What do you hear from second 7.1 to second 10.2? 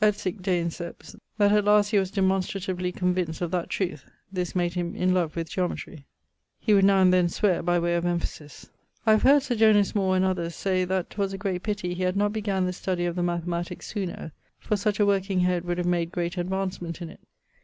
then sweare, by way of emphasis. I have heard Sir Jonas Moore